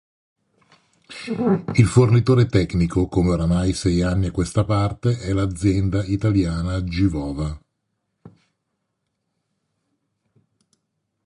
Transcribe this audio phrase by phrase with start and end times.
[1.75, 7.61] Il fornitore tecnico, come oramai sei anni a questa parte, è l'azienda italiana Givova.